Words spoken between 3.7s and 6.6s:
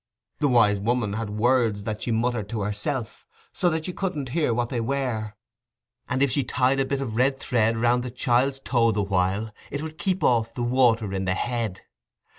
you couldn't hear what they were, and if she